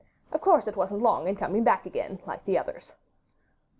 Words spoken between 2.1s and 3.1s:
like the others.